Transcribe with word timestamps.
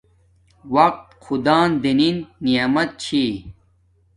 وقت 0.73 1.05
خدا 1.25 1.59
دنین 1.83 2.17
نعمت 2.45 2.89
چھی 3.03 3.25